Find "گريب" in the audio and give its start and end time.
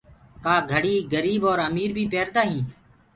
1.13-1.41